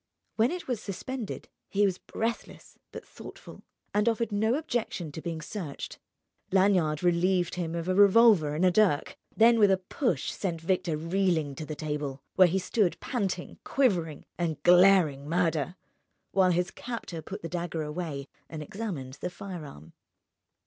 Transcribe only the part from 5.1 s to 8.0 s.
to being searched. Lanyard relieved him of a